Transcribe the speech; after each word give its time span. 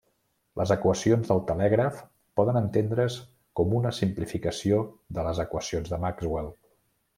Les 0.59 0.71
equacions 0.75 1.27
del 1.31 1.41
telègraf 1.49 1.99
poden 2.41 2.57
entendre's 2.63 3.19
com 3.61 3.77
una 3.81 3.93
simplificació 3.99 4.83
de 5.19 5.29
les 5.29 5.45
equacions 5.47 5.95
de 5.95 6.01
Maxwell. 6.09 6.53